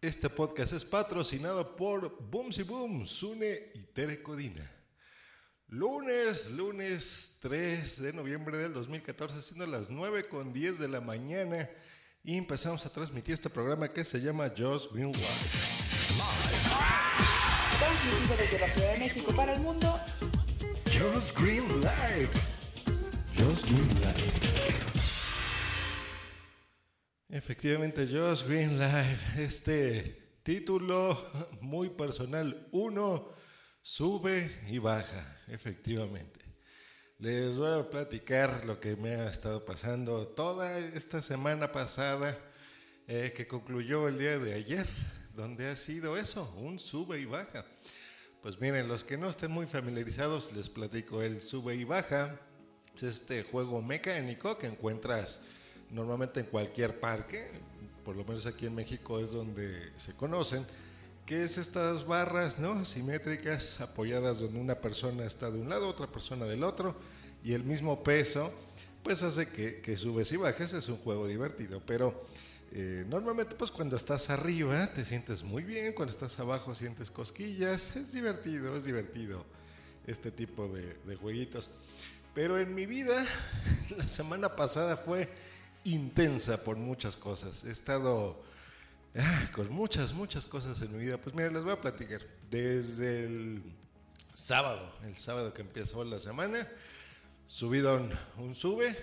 Este 0.00 0.30
podcast 0.30 0.72
es 0.74 0.84
patrocinado 0.84 1.74
por 1.74 2.22
Boomsy 2.30 2.62
Boom, 2.62 3.04
Sune 3.04 3.72
y 3.74 3.80
Tere 3.92 4.22
Codina. 4.22 4.64
Lunes, 5.66 6.52
lunes 6.52 7.38
3 7.42 8.02
de 8.02 8.12
noviembre 8.12 8.58
del 8.58 8.72
2014, 8.72 9.42
siendo 9.42 9.66
las 9.66 9.90
9 9.90 10.28
con 10.28 10.52
10 10.52 10.78
de 10.78 10.86
la 10.86 11.00
mañana. 11.00 11.68
Y 12.22 12.36
empezamos 12.36 12.86
a 12.86 12.92
transmitir 12.92 13.34
este 13.34 13.50
programa 13.50 13.92
que 13.92 14.04
se 14.04 14.20
llama 14.20 14.52
Just 14.56 14.92
Green 14.92 15.10
Live. 15.10 15.26
Transmitido 17.80 18.36
desde 18.36 18.58
la 18.60 18.68
Ciudad 18.68 18.92
de 18.92 18.98
México 18.98 19.32
para 19.34 19.54
el 19.54 19.60
mundo. 19.62 20.00
Just 20.92 21.36
Green 21.36 21.66
Live. 21.80 22.30
Just 23.36 23.64
Green 23.64 23.88
Live. 24.00 24.97
Efectivamente, 27.30 28.06
Just 28.06 28.48
Green 28.48 28.78
Live. 28.78 29.18
Este 29.36 30.40
título 30.42 31.30
muy 31.60 31.90
personal. 31.90 32.66
Uno 32.72 33.34
sube 33.82 34.50
y 34.66 34.78
baja, 34.78 35.38
efectivamente. 35.48 36.40
Les 37.18 37.58
voy 37.58 37.80
a 37.80 37.90
platicar 37.90 38.64
lo 38.64 38.80
que 38.80 38.96
me 38.96 39.10
ha 39.10 39.30
estado 39.30 39.62
pasando 39.62 40.26
toda 40.28 40.78
esta 40.78 41.20
semana 41.20 41.70
pasada, 41.70 42.34
eh, 43.06 43.34
que 43.36 43.46
concluyó 43.46 44.08
el 44.08 44.16
día 44.16 44.38
de 44.38 44.54
ayer, 44.54 44.86
donde 45.34 45.68
ha 45.68 45.76
sido 45.76 46.16
eso, 46.16 46.50
un 46.56 46.78
sube 46.78 47.20
y 47.20 47.26
baja. 47.26 47.66
Pues 48.40 48.58
miren, 48.58 48.88
los 48.88 49.04
que 49.04 49.18
no 49.18 49.28
estén 49.28 49.50
muy 49.50 49.66
familiarizados, 49.66 50.56
les 50.56 50.70
platico 50.70 51.20
el 51.20 51.42
sube 51.42 51.74
y 51.74 51.84
baja. 51.84 52.40
Es 52.96 53.02
este 53.02 53.42
juego 53.42 53.82
mecánico 53.82 54.56
que 54.56 54.68
encuentras 54.68 55.42
normalmente 55.90 56.40
en 56.40 56.46
cualquier 56.46 57.00
parque, 57.00 57.50
por 58.04 58.16
lo 58.16 58.24
menos 58.24 58.46
aquí 58.46 58.66
en 58.66 58.74
México 58.74 59.20
es 59.20 59.30
donde 59.30 59.92
se 59.96 60.14
conocen, 60.14 60.66
que 61.26 61.44
es 61.44 61.58
estas 61.58 62.06
barras 62.06 62.58
¿no? 62.58 62.84
simétricas 62.84 63.80
apoyadas 63.80 64.40
donde 64.40 64.58
una 64.58 64.76
persona 64.76 65.24
está 65.24 65.50
de 65.50 65.60
un 65.60 65.68
lado, 65.68 65.88
otra 65.88 66.06
persona 66.06 66.46
del 66.46 66.64
otro, 66.64 66.96
y 67.44 67.52
el 67.52 67.64
mismo 67.64 68.02
peso, 68.02 68.50
pues 69.02 69.22
hace 69.22 69.48
que, 69.48 69.80
que 69.80 69.96
subes 69.96 70.32
y 70.32 70.36
bajes, 70.36 70.72
es 70.72 70.88
un 70.88 70.96
juego 70.98 71.26
divertido, 71.26 71.82
pero 71.86 72.26
eh, 72.72 73.04
normalmente 73.08 73.54
pues 73.54 73.70
cuando 73.70 73.96
estás 73.96 74.28
arriba 74.28 74.86
te 74.88 75.04
sientes 75.04 75.42
muy 75.42 75.62
bien, 75.62 75.94
cuando 75.94 76.12
estás 76.12 76.38
abajo 76.38 76.74
sientes 76.74 77.10
cosquillas, 77.10 77.96
es 77.96 78.12
divertido, 78.12 78.76
es 78.76 78.84
divertido 78.84 79.44
este 80.06 80.30
tipo 80.30 80.68
de, 80.68 80.94
de 81.06 81.16
jueguitos. 81.16 81.70
Pero 82.34 82.58
en 82.58 82.74
mi 82.74 82.86
vida, 82.86 83.26
la 83.96 84.06
semana 84.06 84.54
pasada 84.54 84.96
fue 84.96 85.28
intensa 85.84 86.62
por 86.64 86.76
muchas 86.76 87.16
cosas. 87.16 87.64
He 87.64 87.70
estado 87.70 88.42
ah, 89.16 89.48
con 89.52 89.70
muchas, 89.70 90.12
muchas 90.12 90.46
cosas 90.46 90.80
en 90.82 90.92
mi 90.92 91.04
vida. 91.04 91.18
Pues 91.18 91.34
mira, 91.34 91.50
les 91.50 91.62
voy 91.62 91.72
a 91.72 91.80
platicar. 91.80 92.20
Desde 92.50 93.24
el 93.24 93.62
sábado, 94.34 94.92
el 95.04 95.16
sábado 95.16 95.52
que 95.52 95.62
empezó 95.62 96.04
la 96.04 96.20
semana, 96.20 96.66
subido 97.46 98.00
un 98.38 98.54
sube 98.54 98.96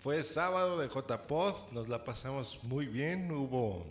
fue 0.00 0.22
sábado 0.22 0.78
de 0.78 0.88
JPod, 0.88 1.72
nos 1.72 1.88
la 1.88 2.04
pasamos 2.04 2.60
muy 2.62 2.86
bien, 2.86 3.30
hubo 3.32 3.84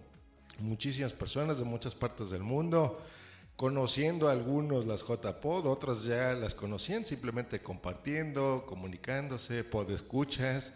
muchísimas 0.59 1.11
personas 1.11 1.57
de 1.57 1.65
muchas 1.65 1.93
partes 1.93 2.29
del 2.29 2.41
mundo 2.41 3.01
conociendo 3.55 4.27
a 4.27 4.31
algunos 4.31 4.85
las 4.85 5.01
JPod, 5.01 5.65
otros 5.65 6.03
ya 6.03 6.33
las 6.33 6.55
conocían 6.55 7.05
simplemente 7.05 7.61
compartiendo, 7.61 8.65
comunicándose, 8.65 9.63
podescuchas, 9.63 10.75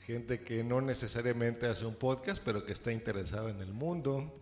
gente 0.00 0.40
que 0.40 0.64
no 0.64 0.80
necesariamente 0.80 1.66
hace 1.66 1.86
un 1.86 1.94
podcast, 1.94 2.42
pero 2.44 2.64
que 2.64 2.72
está 2.72 2.92
interesada 2.92 3.50
en 3.50 3.60
el 3.60 3.72
mundo. 3.72 4.40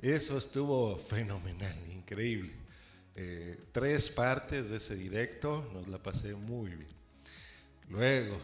Eso 0.00 0.36
estuvo 0.36 0.96
fenomenal, 0.96 1.76
increíble. 1.92 2.52
Eh, 3.16 3.58
tres 3.72 4.10
partes 4.10 4.70
de 4.70 4.76
ese 4.76 4.96
directo, 4.96 5.70
nos 5.72 5.88
la 5.88 6.02
pasé 6.02 6.34
muy 6.34 6.70
bien. 6.70 6.94
Luego, 7.88 8.38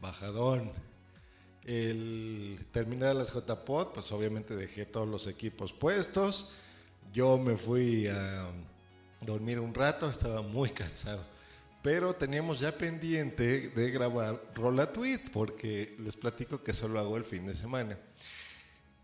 bajadón. 0.00 0.70
El 1.64 2.66
terminar 2.72 3.14
las 3.14 3.32
JPod, 3.32 3.92
pues 3.94 4.10
obviamente 4.10 4.56
dejé 4.56 4.84
todos 4.84 5.08
los 5.08 5.28
equipos 5.28 5.72
puestos. 5.72 6.52
Yo 7.12 7.38
me 7.38 7.56
fui 7.56 8.08
a 8.08 8.50
dormir 9.20 9.60
un 9.60 9.72
rato, 9.72 10.10
estaba 10.10 10.42
muy 10.42 10.70
cansado. 10.70 11.31
Pero 11.82 12.14
teníamos 12.14 12.60
ya 12.60 12.78
pendiente 12.78 13.68
de 13.70 13.90
grabar 13.90 14.52
Rola 14.54 14.92
Tweet, 14.92 15.18
porque 15.32 15.96
les 15.98 16.14
platico 16.16 16.62
que 16.62 16.72
solo 16.72 17.00
hago 17.00 17.16
el 17.16 17.24
fin 17.24 17.44
de 17.44 17.56
semana. 17.56 17.98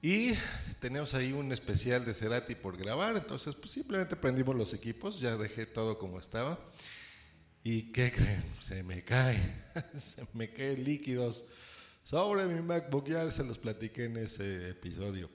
Y 0.00 0.32
tenemos 0.78 1.12
ahí 1.14 1.32
un 1.32 1.50
especial 1.50 2.04
de 2.04 2.14
Cerati 2.14 2.54
por 2.54 2.76
grabar, 2.76 3.16
entonces 3.16 3.56
pues 3.56 3.72
simplemente 3.72 4.14
prendimos 4.14 4.54
los 4.54 4.72
equipos, 4.72 5.18
ya 5.18 5.36
dejé 5.36 5.66
todo 5.66 5.98
como 5.98 6.20
estaba. 6.20 6.56
¿Y 7.64 7.90
qué 7.90 8.12
creen? 8.12 8.44
Se 8.62 8.84
me 8.84 9.02
cae, 9.02 9.38
se 9.94 10.24
me 10.34 10.52
caen 10.52 10.84
líquidos 10.84 11.46
sobre 12.04 12.46
mi 12.46 12.62
MacBook, 12.62 13.08
ya 13.08 13.28
se 13.32 13.42
los 13.42 13.58
platiqué 13.58 14.04
en 14.04 14.18
ese 14.18 14.70
episodio. 14.70 15.28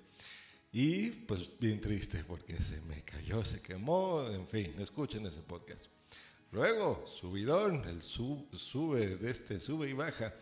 Y 0.71 1.09
pues 1.09 1.59
bien 1.59 1.81
triste 1.81 2.23
porque 2.23 2.61
se 2.61 2.79
me 2.83 3.03
cayó, 3.03 3.43
se 3.43 3.61
quemó, 3.61 4.25
en 4.27 4.47
fin, 4.47 4.73
escuchen 4.79 5.25
ese 5.25 5.41
podcast. 5.41 5.87
Luego, 6.53 7.03
subidón, 7.07 7.83
el 7.85 8.03
sube 8.03 9.17
de 9.17 9.31
este 9.31 9.59
sube 9.59 9.89
y 9.89 9.93
baja, 9.93 10.35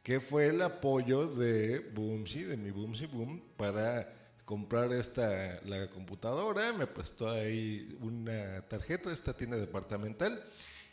que 0.00 0.20
fue 0.20 0.46
el 0.46 0.62
apoyo 0.62 1.26
de 1.26 1.80
Boomsy, 1.92 2.44
de 2.44 2.56
mi 2.56 2.70
Boomsy 2.70 3.06
Boom, 3.06 3.42
para 3.56 4.14
comprar 4.44 4.92
esta, 4.92 5.60
la 5.64 5.90
computadora, 5.90 6.72
me 6.72 6.86
prestó 6.86 7.28
ahí 7.28 7.98
una 8.00 8.62
tarjeta, 8.68 9.12
esta 9.12 9.36
tienda 9.36 9.56
departamental, 9.56 10.40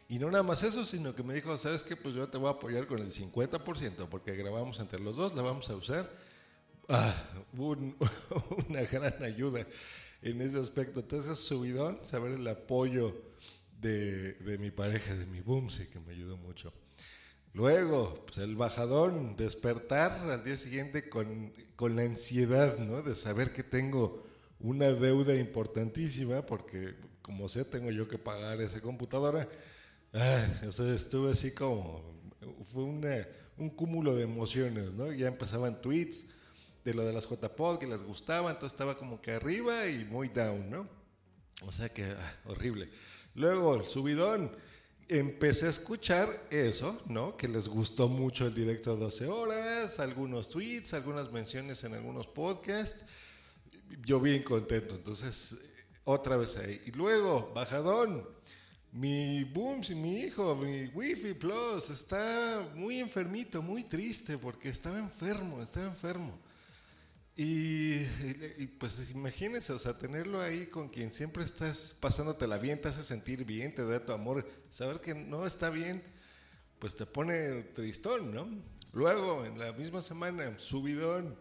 y 0.10 0.18
no 0.18 0.32
nada 0.32 0.44
más 0.44 0.64
eso, 0.64 0.86
sino 0.86 1.14
que 1.14 1.22
me 1.22 1.36
dijo, 1.36 1.56
¿sabes 1.60 1.84
qué? 1.84 1.96
Pues 1.96 2.16
yo 2.16 2.28
te 2.28 2.40
voy 2.40 2.48
a 2.48 2.54
apoyar 2.54 2.88
con 2.88 2.98
el 2.98 3.12
50%, 3.12 4.10
porque 4.10 4.36
grabamos 4.36 4.80
entre 4.80 5.00
los 5.00 5.16
dos, 5.16 5.36
la 5.36 5.44
vamos 5.44 5.70
a 5.70 5.76
usar. 5.76 6.12
Ah, 6.90 7.14
una 7.54 8.82
gran 8.90 9.22
ayuda 9.24 9.68
en 10.24 10.42
ese 10.42 10.60
aspecto. 10.60 11.02
Entonces, 11.02 11.38
subidón, 11.38 12.00
saber 12.02 12.32
el 12.32 12.48
apoyo 12.48 13.16
de, 13.80 14.34
de 14.34 14.58
mi 14.58 14.72
pareja, 14.72 15.16
de 15.16 15.26
mi 15.26 15.42
Boomsy, 15.42 15.88
que 15.88 16.00
me 16.00 16.14
ayudó 16.14 16.38
mucho. 16.38 16.74
Luego, 17.54 18.26
pues 18.26 18.38
el 18.40 18.56
bajadón, 18.56 19.36
despertar 19.36 20.12
al 20.30 20.44
día 20.44 20.58
siguiente 20.58 21.10
con, 21.10 21.54
con 21.76 21.96
la 21.96 22.04
ansiedad, 22.04 22.78
¿no? 22.78 23.02
De 23.02 23.16
saber 23.16 23.52
que 23.54 23.64
tengo 23.64 24.26
una 24.60 24.88
deuda 24.88 25.36
importantísima, 25.36 26.46
porque 26.46 26.96
como 27.22 27.50
sé, 27.50 27.66
tengo 27.66 27.92
yo 27.92 28.08
que 28.08 28.18
pagar 28.18 28.62
esa 28.62 28.82
computadora 28.82 29.48
o 30.68 30.72
sea, 30.72 30.94
estuve 30.94 31.32
así 31.32 31.52
como, 31.52 32.02
fue 32.66 32.84
un 32.84 33.70
cúmulo 33.72 34.16
de 34.16 34.24
emociones, 34.24 34.94
¿no? 34.94 35.12
Ya 35.12 35.28
empezaban 35.28 35.82
tweets 35.82 36.34
de 36.84 36.94
lo 36.94 37.06
de 37.06 37.14
las 37.14 37.28
JPod 37.28 37.78
que 37.78 37.88
les 37.88 38.04
gustaba, 38.04 38.50
entonces 38.50 38.74
estaba 38.74 38.98
como 38.98 39.22
que 39.22 39.32
arriba 39.32 39.88
y 39.88 40.06
muy 40.06 40.30
down, 40.30 40.70
¿no? 40.70 40.88
O 41.64 41.72
sea 41.72 41.90
que, 41.90 42.06
ah, 42.06 42.36
horrible. 42.46 42.90
Luego, 43.38 43.76
el 43.76 43.86
subidón, 43.86 44.52
empecé 45.08 45.68
a 45.68 45.70
escuchar 45.70 46.48
eso, 46.50 47.00
¿no? 47.06 47.38
Que 47.38 47.48
les 47.48 47.68
gustó 47.68 48.08
mucho 48.08 48.48
el 48.48 48.56
directo 48.56 48.96
de 48.96 49.04
12 49.04 49.28
horas, 49.28 50.00
algunos 50.00 50.50
tweets, 50.50 50.96
algunas 50.96 51.32
menciones 51.32 51.84
en 51.84 51.94
algunos 51.94 52.26
podcasts. 52.26 53.06
Yo 54.04 54.20
bien 54.20 54.42
contento, 54.42 54.96
entonces, 54.96 55.76
otra 56.04 56.36
vez 56.36 56.58
ahí. 56.58 56.82
Y 56.88 56.92
luego, 56.94 57.52
bajadón 57.54 58.28
mi 58.92 59.44
Booms, 59.44 59.92
mi 59.92 60.16
hijo, 60.16 60.56
mi 60.56 60.88
Wi-Fi 60.88 61.36
Plus, 61.36 61.92
está 61.92 62.68
muy 62.74 63.00
enfermito, 63.00 63.62
muy 63.62 63.84
triste 63.84 64.40
porque 64.40 64.70
estaba 64.70 64.98
enfermo, 64.98 65.62
estaba 65.62 65.86
enfermo. 65.86 66.40
Y, 67.40 68.00
pues 68.80 69.12
imagínense, 69.12 69.72
o 69.72 69.78
sea, 69.78 69.96
tenerlo 69.96 70.42
ahí 70.42 70.66
con 70.66 70.90
quien 70.90 71.12
siempre 71.12 71.44
estás 71.44 71.96
pasándote 72.00 72.48
la 72.48 72.58
bien, 72.58 72.82
te 72.82 72.88
hace 72.88 73.04
sentir 73.04 73.46
bien, 73.46 73.76
te 73.76 73.86
da 73.86 74.04
tu 74.04 74.12
amor, 74.12 74.48
saber 74.72 75.00
que 75.00 75.14
no 75.14 75.46
está 75.46 75.70
bien, 75.70 76.02
pues 76.80 76.96
te 76.96 77.06
pone 77.06 77.62
tristón, 77.76 78.34
¿no? 78.34 78.50
Luego, 78.92 79.46
en 79.46 79.60
la 79.60 79.72
misma 79.74 80.02
semana, 80.02 80.58
subidón 80.58 81.38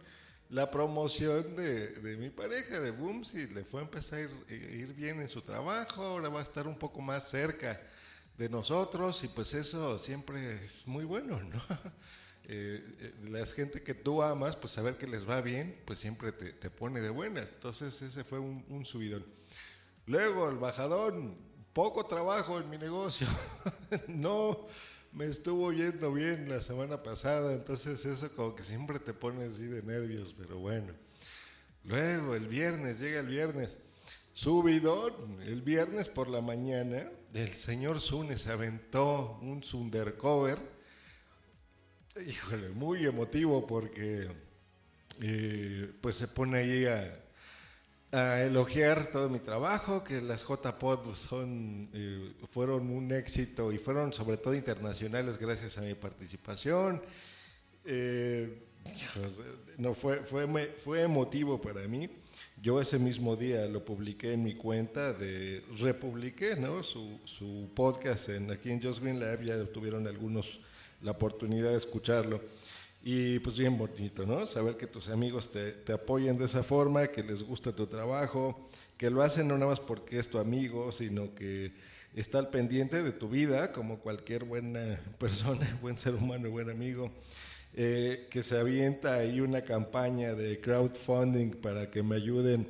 la 0.49 0.71
promoción 0.71 1.55
de, 1.55 2.15
mi 2.17 2.29
pareja, 2.29 2.79
de 2.79 2.91
Boomsy, 2.91 3.47
le 3.47 3.63
fue 3.63 3.81
a 3.81 3.83
empezar 3.83 4.19
a 4.19 4.53
ir, 4.53 4.93
bien 4.93 5.19
en 5.19 5.27
su 5.27 5.41
trabajo, 5.41 6.03
ahora 6.03 6.29
va 6.29 6.39
a 6.39 6.43
estar 6.43 6.67
un 6.67 6.77
poco 6.77 7.01
más 7.01 7.27
cerca 7.27 7.81
de 8.37 8.47
nosotros 8.49 9.23
y 9.23 9.27
pues 9.29 9.53
eso 9.53 9.97
siempre 9.97 10.63
es 10.63 10.87
muy 10.87 11.03
bueno, 11.03 11.41
¿no? 11.41 11.61
Eh, 12.49 13.13
la 13.29 13.45
gente 13.45 13.83
que 13.83 13.93
tú 13.93 14.23
amas, 14.23 14.55
pues 14.55 14.73
saber 14.73 14.97
que 14.97 15.05
les 15.05 15.29
va 15.29 15.41
bien, 15.41 15.81
pues 15.85 15.99
siempre 15.99 16.31
te, 16.31 16.69
pone 16.69 17.01
de 17.01 17.09
buenas. 17.09 17.49
Entonces 17.49 18.01
ese 18.01 18.23
fue 18.23 18.39
un, 18.39 18.65
un 18.69 18.85
subidón. 18.85 19.25
Luego 20.05 20.49
el 20.49 20.57
bajadón, 20.57 21.37
poco 21.73 22.05
trabajo 22.05 22.57
en 22.59 22.69
mi 22.69 22.77
negocio. 22.77 23.27
no 24.07 24.65
me 25.11 25.25
estuvo 25.25 25.71
yendo 25.73 26.13
bien 26.13 26.47
la 26.47 26.61
semana 26.61 27.03
pasada, 27.03 27.53
entonces 27.53 28.05
eso 28.05 28.33
como 28.35 28.55
que 28.55 28.63
siempre 28.63 28.99
te 28.99 29.13
pone 29.13 29.45
así 29.45 29.63
de 29.63 29.81
nervios, 29.83 30.33
pero 30.37 30.59
bueno. 30.59 30.93
Luego, 31.83 32.35
el 32.35 32.47
viernes, 32.47 32.99
llega 32.99 33.19
el 33.21 33.27
viernes. 33.27 33.79
Subidón, 34.33 35.41
el 35.43 35.61
viernes 35.61 36.09
por 36.09 36.29
la 36.29 36.41
mañana, 36.41 37.09
el 37.33 37.47
señor 37.47 37.99
Zune 37.99 38.37
se 38.37 38.51
aventó 38.51 39.39
un 39.41 39.63
Sundercover. 39.63 40.76
Híjole, 42.25 42.69
muy 42.69 43.05
emotivo 43.05 43.67
porque 43.67 44.27
eh, 45.21 45.91
pues 46.01 46.15
se 46.15 46.27
pone 46.27 46.57
ahí 46.57 46.85
a, 46.85 47.23
elogiar 48.41 49.11
todo 49.11 49.29
mi 49.29 49.39
trabajo, 49.39 50.03
que 50.03 50.21
las 50.21 50.43
JPod 50.43 51.13
son, 51.13 51.89
eh, 51.93 52.33
fueron 52.47 52.89
un 52.89 53.11
éxito 53.11 53.71
y 53.71 53.77
fueron 53.77 54.13
sobre 54.13 54.37
todo 54.37 54.55
internacionales 54.55 55.37
gracias 55.37 55.77
a 55.77 55.81
mi 55.81 55.93
participación. 55.93 57.01
Eh, 57.85 58.63
no, 59.77 59.93
fue, 59.93 60.23
fue, 60.23 60.47
fue 60.77 61.01
emotivo 61.01 61.61
para 61.61 61.87
mí. 61.87 62.09
Yo 62.59 62.81
ese 62.81 62.97
mismo 62.97 63.35
día 63.35 63.67
lo 63.67 63.85
publiqué 63.85 64.33
en 64.33 64.43
mi 64.43 64.55
cuenta 64.55 65.13
de 65.13 65.63
republiqué, 65.77 66.55
¿no? 66.55 66.81
Su, 66.81 67.69
podcast 67.75 68.29
aquí 68.51 68.71
en 68.71 68.81
Just 68.81 69.01
Green 69.01 69.19
Lab, 69.19 69.43
ya 69.43 69.63
tuvieron 69.65 70.07
algunos 70.07 70.59
la 71.01 71.11
oportunidad 71.11 71.71
de 71.71 71.77
escucharlo. 71.77 72.41
Y 73.03 73.39
pues 73.39 73.57
bien 73.57 73.77
bonito, 73.77 74.25
¿no? 74.25 74.45
Saber 74.45 74.75
que 74.75 74.87
tus 74.87 75.09
amigos 75.09 75.51
te, 75.51 75.71
te 75.71 75.93
apoyen 75.93 76.37
de 76.37 76.45
esa 76.45 76.63
forma, 76.63 77.07
que 77.07 77.23
les 77.23 77.41
gusta 77.41 77.73
tu 77.73 77.87
trabajo, 77.87 78.67
que 78.97 79.09
lo 79.09 79.21
hacen 79.21 79.47
no 79.47 79.57
nada 79.57 79.71
más 79.71 79.79
porque 79.79 80.19
es 80.19 80.27
tu 80.27 80.39
amigo, 80.39 80.91
sino 80.91 81.33
que 81.33 81.71
está 82.15 82.39
al 82.39 82.49
pendiente 82.49 83.03
de 83.03 83.11
tu 83.11 83.29
vida, 83.29 83.71
como 83.71 83.99
cualquier 83.99 84.43
buena 84.43 84.99
persona, 85.19 85.77
buen 85.81 85.97
ser 85.97 86.15
humano, 86.15 86.49
buen 86.49 86.69
amigo. 86.69 87.11
Eh, 87.73 88.27
que 88.31 88.41
se 88.41 88.57
avienta 88.57 89.15
ahí 89.15 89.39
una 89.39 89.61
campaña 89.61 90.33
de 90.33 90.59
crowdfunding 90.59 91.51
para 91.51 91.91
que 91.91 92.01
me 92.01 92.15
ayuden 92.15 92.67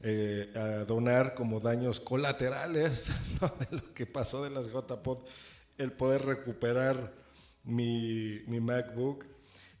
eh, 0.00 0.50
a 0.54 0.84
donar 0.84 1.34
como 1.34 1.60
daños 1.60 2.00
colaterales 2.00 3.10
¿no? 3.40 3.52
de 3.58 3.76
lo 3.76 3.92
que 3.92 4.06
pasó 4.06 4.42
de 4.42 4.50
las 4.50 4.68
JPod, 4.68 5.18
el 5.76 5.92
poder 5.92 6.24
recuperar 6.24 7.12
mi, 7.66 8.40
mi 8.46 8.60
MacBook. 8.60 9.26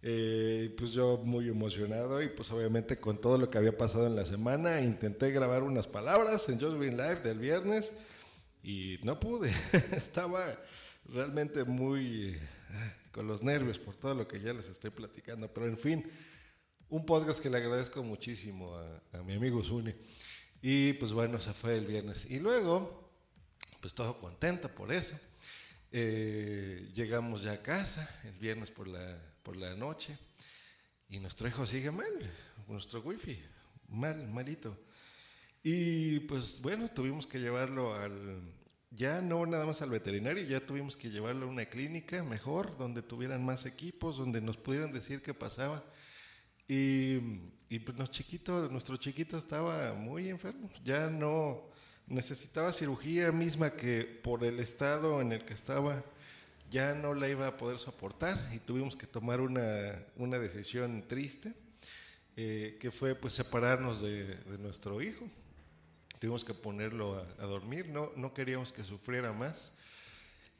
Eh, 0.02 0.72
pues 0.78 0.92
yo 0.92 1.16
muy 1.16 1.48
emocionado 1.48 2.22
y 2.22 2.28
pues 2.28 2.52
obviamente 2.52 3.00
con 3.00 3.20
todo 3.20 3.38
lo 3.38 3.50
que 3.50 3.58
había 3.58 3.76
pasado 3.76 4.06
en 4.06 4.14
la 4.14 4.24
semana 4.24 4.80
intenté 4.82 5.32
grabar 5.32 5.64
unas 5.64 5.88
palabras 5.88 6.48
en 6.48 6.60
Just 6.60 6.76
Green 6.76 6.96
Live 6.96 7.22
del 7.22 7.40
viernes 7.40 7.90
y 8.62 8.98
no 9.02 9.18
pude. 9.18 9.50
Estaba 9.92 10.56
realmente 11.06 11.64
muy 11.64 12.36
con 13.16 13.26
los 13.26 13.42
nervios 13.42 13.78
por 13.78 13.96
todo 13.96 14.14
lo 14.14 14.28
que 14.28 14.40
ya 14.40 14.52
les 14.52 14.68
estoy 14.68 14.90
platicando. 14.90 15.48
Pero 15.52 15.66
en 15.66 15.78
fin, 15.78 16.04
un 16.90 17.06
podcast 17.06 17.40
que 17.40 17.48
le 17.48 17.56
agradezco 17.56 18.02
muchísimo 18.02 18.76
a, 18.76 19.22
mi 19.22 19.34
amigo 19.34 19.64
Zune. 19.64 19.96
Y 20.60 20.92
pues 20.94 21.12
bueno, 21.12 21.40
se 21.40 21.54
fue 21.54 21.76
el 21.76 21.86
viernes. 21.86 22.30
Y 22.30 22.38
luego, 22.38 23.10
pues 23.80 23.94
todo 23.94 24.18
contento 24.18 24.68
por 24.68 24.92
eso. 24.92 25.18
Eh, 25.92 26.90
llegamos 26.94 27.42
ya 27.42 27.52
a 27.52 27.62
casa 27.62 28.08
el 28.24 28.38
viernes 28.38 28.70
por 28.70 28.88
la, 28.88 29.16
por 29.42 29.56
la 29.56 29.74
noche 29.76 30.18
y 31.08 31.20
nuestro 31.20 31.46
hijo 31.46 31.64
sigue 31.64 31.90
mal, 31.90 32.12
nuestro 32.68 33.00
wifi, 33.00 33.38
mal, 33.88 34.26
malito. 34.28 34.76
Y 35.62 36.20
pues 36.20 36.60
bueno, 36.60 36.88
tuvimos 36.88 37.26
que 37.26 37.38
llevarlo 37.38 37.94
al, 37.94 38.40
ya 38.90 39.20
no 39.20 39.46
nada 39.46 39.66
más 39.66 39.82
al 39.82 39.90
veterinario, 39.90 40.44
ya 40.44 40.60
tuvimos 40.60 40.96
que 40.96 41.10
llevarlo 41.10 41.46
a 41.46 41.50
una 41.50 41.66
clínica 41.66 42.24
mejor, 42.24 42.76
donde 42.76 43.02
tuvieran 43.02 43.44
más 43.44 43.66
equipos, 43.66 44.16
donde 44.16 44.40
nos 44.40 44.56
pudieran 44.56 44.92
decir 44.92 45.22
qué 45.22 45.34
pasaba. 45.34 45.84
Y, 46.68 47.18
y 47.68 47.78
pues 47.78 47.96
nuestro 47.96 48.18
chiquito, 48.18 48.68
nuestro 48.68 48.96
chiquito 48.96 49.36
estaba 49.36 49.92
muy 49.94 50.28
enfermo, 50.28 50.68
ya 50.84 51.08
no 51.08 51.70
necesitaba 52.06 52.72
cirugía 52.72 53.32
misma 53.32 53.70
que 53.70 54.04
por 54.04 54.44
el 54.44 54.60
estado 54.60 55.20
en 55.20 55.32
el 55.32 55.44
que 55.44 55.54
estaba 55.54 56.04
ya 56.70 56.94
no 56.94 57.14
la 57.14 57.28
iba 57.28 57.46
a 57.46 57.56
poder 57.56 57.78
soportar 57.78 58.38
y 58.54 58.58
tuvimos 58.58 58.96
que 58.96 59.06
tomar 59.06 59.40
una, 59.40 59.94
una 60.16 60.38
decisión 60.38 61.04
triste, 61.06 61.54
eh, 62.36 62.76
que 62.80 62.90
fue 62.90 63.14
pues 63.14 63.34
separarnos 63.34 64.02
de, 64.02 64.36
de 64.36 64.58
nuestro 64.58 65.00
hijo, 65.00 65.28
tuvimos 66.18 66.44
que 66.44 66.54
ponerlo 66.54 67.24
a, 67.38 67.44
dormir, 67.44 67.88
no, 67.88 68.12
no 68.16 68.32
queríamos 68.34 68.72
que 68.72 68.84
sufriera 68.84 69.32
más. 69.32 69.74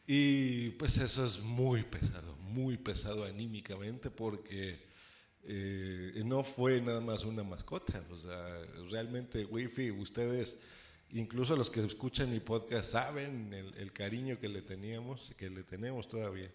Y 0.07 0.71
pues 0.71 0.99
eso 0.99 1.25
es 1.25 1.41
muy 1.41 1.83
pesado, 1.83 2.37
muy 2.37 2.77
pesado 2.77 3.25
anímicamente 3.25 4.09
porque 4.09 4.79
eh, 5.43 6.23
no 6.25 6.45
fue 6.45 6.81
nada 6.81 7.01
más 7.01 7.25
una 7.25 7.43
mascota, 7.43 8.05
o 8.11 8.17
sea, 8.17 8.61
realmente 8.91 9.45
Wifi, 9.45 9.91
ustedes, 9.91 10.61
incluso 11.13 11.57
los 11.57 11.71
que 11.71 11.85
escuchan 11.85 12.31
mi 12.31 12.41
podcast, 12.41 12.93
saben 12.93 13.53
el, 13.53 13.93
cariño 13.93 14.39
que 14.39 14.49
le 14.49 14.63
teníamos, 14.63 15.33
que 15.37 15.51
le 15.51 15.63
tenemos 15.63 16.09
todavía. 16.09 16.51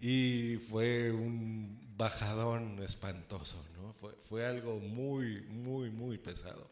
Y 0.00 0.56
fue 0.68 1.10
un 1.12 1.78
bajadón 1.96 2.82
espantoso, 2.82 3.64
¿no? 3.76 3.94
Fue, 3.94 4.12
fue 4.28 4.44
algo 4.44 4.78
muy, 4.80 5.42
muy, 5.42 5.90
muy 5.90 6.18
pesado. 6.18 6.68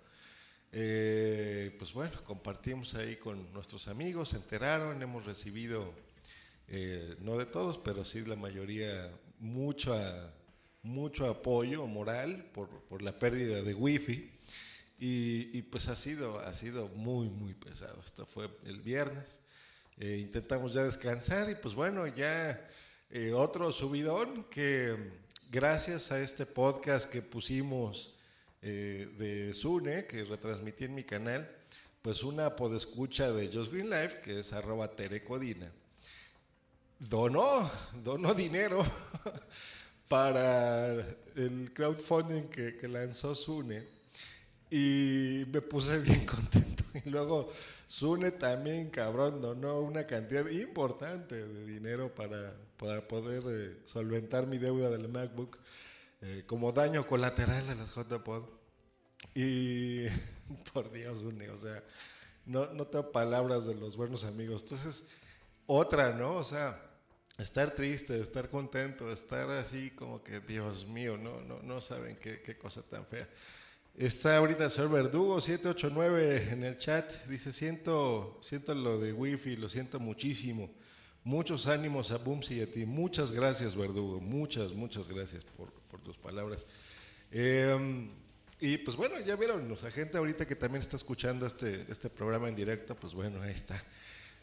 Eh, 0.75 1.75
pues 1.79 1.93
bueno, 1.93 2.12
compartimos 2.25 2.94
ahí 2.94 3.17
con 3.17 3.52
nuestros 3.52 3.88
amigos, 3.88 4.31
se 4.31 4.37
enteraron, 4.37 5.02
hemos 5.02 5.26
recibido, 5.26 5.93
eh, 6.69 7.14
no 7.20 7.37
de 7.37 7.44
todos, 7.44 7.76
pero 7.76 8.06
sí 8.06 8.25
la 8.25 8.37
mayoría, 8.37 9.11
mucho, 9.38 9.94
mucho 10.82 11.29
apoyo 11.29 11.87
moral 11.87 12.50
por, 12.55 12.69
por 12.84 13.02
la 13.02 13.19
pérdida 13.19 13.62
de 13.62 13.75
wifi. 13.75 14.31
Y, 15.04 15.58
y, 15.58 15.62
pues 15.62 15.88
ha 15.88 15.96
sido, 15.96 16.38
ha 16.38 16.54
sido 16.54 16.87
muy, 16.87 17.28
muy 17.28 17.54
pesado. 17.54 18.00
Esto 18.04 18.25
fue 18.25 18.49
el 18.64 18.81
viernes. 18.82 19.40
Eh, 19.99 20.19
intentamos 20.20 20.75
ya 20.75 20.84
descansar 20.84 21.50
y 21.50 21.56
pues 21.56 21.75
bueno, 21.75 22.06
ya 22.06 22.70
otro 23.34 23.72
subidón 23.72 24.44
que 24.44 24.96
gracias 25.50 26.12
a 26.12 26.20
este 26.20 26.46
podcast 26.46 27.10
que 27.10 27.20
pusimos 27.20 28.14
eh, 28.62 29.12
de 29.19 29.52
Sune, 29.54 30.06
que 30.06 30.22
retransmití 30.22 30.84
en 30.84 30.94
mi 30.94 31.02
canal, 31.02 31.50
pues 32.00 32.22
una 32.22 32.55
podescucha 32.55 33.32
de 33.32 33.48
Just 33.52 33.72
Green 33.72 33.90
Life, 33.90 34.20
que 34.22 34.38
es 34.38 34.52
arroba 34.52 34.94
terecodina, 34.94 35.72
donó, 37.00 37.69
donó 38.05 38.34
dinero 38.34 38.84
para 40.08 40.94
el 41.34 41.72
crowdfunding 41.75 42.44
que, 42.44 42.76
que 42.76 42.87
lanzó 42.87 43.34
Sune 43.34 44.00
y 44.72 45.44
me 45.52 45.60
puse 45.60 45.98
bien 46.00 46.24
contento. 46.24 46.82
Y 47.05 47.10
luego 47.10 47.52
Sune 47.86 48.31
también, 48.31 48.88
cabrón, 48.88 49.43
donó 49.43 49.81
una 49.81 50.06
cantidad 50.06 50.48
importante 50.48 51.46
de 51.46 51.67
dinero 51.67 52.14
para, 52.14 52.56
para 52.79 53.06
poder 53.06 53.43
eh, 53.46 53.81
solventar 53.84 54.46
mi 54.46 54.56
deuda 54.56 54.88
del 54.88 55.08
MacBook. 55.08 55.58
Eh, 56.22 56.44
como 56.46 56.72
daño 56.72 57.06
colateral 57.06 57.67
de 57.67 57.74
las 57.74 57.94
JPod. 57.94 58.44
Y 59.34 60.06
por 60.72 60.91
Dios, 60.91 61.20
une, 61.20 61.50
o 61.50 61.58
sea, 61.58 61.84
no, 62.46 62.72
no 62.72 62.86
tengo 62.86 63.12
palabras 63.12 63.67
de 63.67 63.74
los 63.74 63.98
buenos 63.98 64.24
amigos. 64.24 64.62
Entonces, 64.62 65.10
otra, 65.67 66.14
¿no? 66.14 66.36
O 66.36 66.44
sea, 66.44 66.81
estar 67.38 67.74
triste, 67.74 68.19
estar 68.19 68.48
contento, 68.48 69.12
estar 69.12 69.50
así 69.50 69.91
como 69.91 70.22
que, 70.22 70.41
Dios 70.41 70.86
mío, 70.86 71.19
no, 71.19 71.43
no, 71.43 71.60
no 71.62 71.81
saben 71.82 72.17
qué, 72.17 72.41
qué 72.41 72.56
cosa 72.56 72.82
tan 72.82 73.05
fea. 73.06 73.29
Está 73.96 74.39
ahorita 74.39 74.65
el 74.65 74.70
señor 74.70 74.91
Verdugo 74.91 75.39
789 75.39 76.53
en 76.53 76.65
el 76.65 76.79
chat. 76.79 77.13
Dice, 77.27 77.53
siento, 77.53 78.39
siento 78.41 78.75
lo 78.75 78.99
de 78.99 79.13
wifi, 79.13 79.56
lo 79.56 79.69
siento 79.69 80.01
muchísimo. 80.01 80.70
Muchos 81.25 81.67
ánimos 81.67 82.11
a 82.11 82.17
Bumsy 82.17 82.55
y 82.55 82.61
a 82.63 82.70
ti. 82.70 82.87
Muchas 82.87 83.32
gracias, 83.32 83.77
Verdugo. 83.77 84.19
Muchas, 84.19 84.72
muchas 84.72 85.08
gracias 85.08 85.44
por, 85.44 85.70
por 85.91 86.01
tus 86.01 86.17
palabras. 86.17 86.67
Eh, 87.31 88.08
y 88.61 88.79
pues 88.79 88.96
bueno, 88.96 89.20
ya 89.20 89.37
vieron, 89.37 89.69
nuestra 89.69 89.91
gente 89.91 90.17
ahorita 90.17 90.46
que 90.46 90.56
también 90.56 90.81
está 90.81 90.96
escuchando 90.96 91.46
este, 91.46 91.84
este 91.91 92.08
programa 92.08 92.49
en 92.49 92.56
directo, 92.56 92.94
pues 92.94 93.13
bueno, 93.13 93.43
ahí 93.43 93.53
está. 93.53 93.82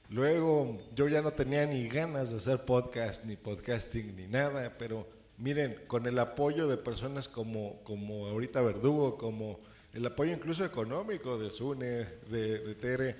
Luego 0.10 0.80
yo 0.96 1.08
ya 1.08 1.22
no 1.22 1.32
tenía 1.32 1.66
ni 1.66 1.88
ganas 1.88 2.30
de 2.30 2.38
hacer 2.38 2.66
podcast, 2.66 3.26
ni 3.26 3.36
podcasting, 3.36 4.16
ni 4.16 4.28
nada, 4.28 4.78
pero 4.78 5.08
miren, 5.40 5.82
con 5.88 6.06
el 6.06 6.20
apoyo 6.20 6.68
de 6.68 6.78
personas 6.78 7.28
como, 7.28 7.82
como 7.84 8.28
ahorita 8.28 8.62
Verdugo, 8.62 9.18
como 9.18 9.60
el 9.94 10.06
apoyo 10.06 10.34
incluso 10.34 10.64
económico 10.64 11.40
de 11.40 11.50
Sune, 11.50 12.06
de, 12.30 12.60
de 12.60 12.76
Tere, 12.76 13.16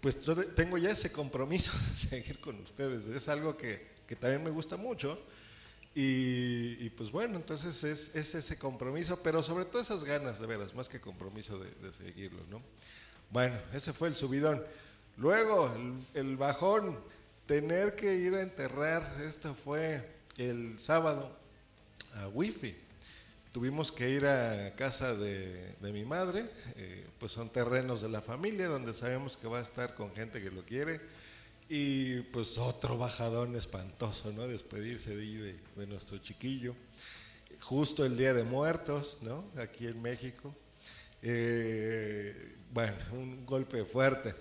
pues 0.00 0.22
yo 0.22 0.34
tengo 0.34 0.78
ya 0.78 0.90
ese 0.90 1.12
compromiso 1.12 1.72
de 1.90 1.96
seguir 1.96 2.40
con 2.40 2.58
ustedes. 2.60 3.08
Es 3.08 3.28
algo 3.28 3.56
que, 3.56 3.88
que 4.06 4.16
también 4.16 4.42
me 4.42 4.50
gusta 4.50 4.76
mucho. 4.76 5.20
Y, 5.94 6.76
y 6.84 6.90
pues 6.90 7.10
bueno, 7.10 7.36
entonces 7.36 7.82
es, 7.82 8.14
es, 8.14 8.34
ese 8.36 8.56
compromiso, 8.56 9.20
pero 9.22 9.42
sobre 9.42 9.64
todo 9.64 9.82
esas 9.82 10.04
ganas, 10.04 10.38
de 10.38 10.46
veras, 10.46 10.72
más 10.72 10.88
que 10.88 11.00
compromiso 11.00 11.58
de, 11.58 11.68
de 11.82 11.92
seguirlo, 11.92 12.44
¿no? 12.48 12.62
Bueno, 13.30 13.56
ese 13.74 13.92
fue 13.92 14.06
el 14.06 14.14
subidón. 14.14 14.64
Luego, 15.16 15.74
el, 15.74 15.98
el, 16.14 16.36
bajón, 16.36 16.96
tener 17.44 17.96
que 17.96 18.14
ir 18.14 18.34
a 18.34 18.42
enterrar, 18.42 19.20
esto 19.24 19.52
fue 19.52 20.19
el 20.36 20.78
sábado, 20.78 21.36
a 22.16 22.28
Wifi. 22.28 22.74
tuvimos 23.52 23.92
que 23.92 24.10
ir 24.10 24.26
a 24.26 24.74
casa 24.76 25.14
de, 25.14 25.74
mi 25.80 26.04
madre, 26.04 26.48
eh, 26.76 27.06
pues 27.18 27.32
son 27.32 27.50
terrenos 27.50 28.00
de 28.02 28.08
la 28.08 28.22
familia 28.22 28.68
donde 28.68 28.94
sabemos 28.94 29.36
que 29.36 29.48
va 29.48 29.58
a 29.58 29.62
estar 29.62 29.94
con 29.94 30.14
gente 30.14 30.42
que 30.42 30.50
lo 30.50 30.64
quiere. 30.64 31.00
Y 31.68 32.22
pues 32.32 32.58
otro 32.58 32.98
bajadón 32.98 33.54
espantoso, 33.54 34.32
¿no? 34.32 34.48
Despedirse 34.48 35.14
de, 35.14 35.26
de, 35.38 35.60
de 35.76 35.86
nuestro 35.86 36.18
chiquillo. 36.18 36.74
Justo 37.60 38.04
el 38.04 38.16
Día 38.16 38.34
de 38.34 38.42
Muertos, 38.42 39.18
¿no? 39.22 39.44
Aquí 39.56 39.86
en 39.86 40.02
México. 40.02 40.52
Eh, 41.22 42.56
bueno, 42.72 42.96
un 43.12 43.44
golpe 43.44 43.84
fuerte. 43.84 44.34